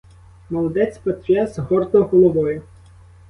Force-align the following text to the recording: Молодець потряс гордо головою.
Молодець 0.49 0.97
потряс 0.97 1.59
гордо 1.59 2.03
головою. 2.03 2.61